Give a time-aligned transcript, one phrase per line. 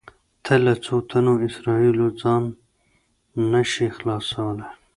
[0.45, 2.43] ته له څو تنو اسرایلو ځان
[3.51, 4.69] نه شې خلاصولی.